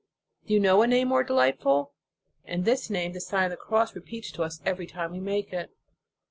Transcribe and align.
Do 0.47 0.55
you 0.55 0.59
know 0.59 0.81
a 0.81 0.87
name 0.87 1.09
more 1.09 1.23
delightful? 1.23 1.93
And 2.43 2.65
this 2.65 2.89
name 2.89 3.11
the 3.13 3.21
Sign 3.21 3.43
of 3.43 3.51
the 3.51 3.57
Cross 3.57 3.93
repeats 3.93 4.31
to 4.31 4.41
us 4.41 4.59
every 4.65 4.87
time 4.87 5.11
we 5.11 5.19
make 5.19 5.53
it. 5.53 5.69